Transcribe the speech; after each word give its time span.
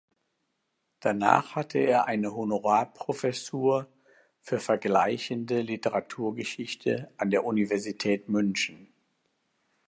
Danach 0.99 1.53
hatte 1.55 1.77
er 1.77 2.05
eine 2.05 2.35
Honorarprofessur 2.35 3.87
für 4.39 4.59
vergleichende 4.59 5.61
Literaturgeschichte 5.61 7.11
an 7.17 7.29
der 7.29 7.43
Universität 7.45 8.27
München. 8.27 8.91